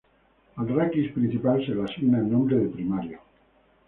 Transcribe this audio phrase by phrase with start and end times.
[0.61, 3.19] Al raquis principal se le asigna el nombre de primario.